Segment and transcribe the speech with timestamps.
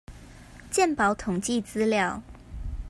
[0.71, 2.23] 健保統計資料